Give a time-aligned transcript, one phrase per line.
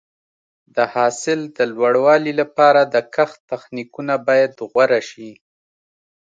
[0.75, 5.31] د حاصل د لوړوالي لپاره د کښت تخنیکونه باید غوره شي.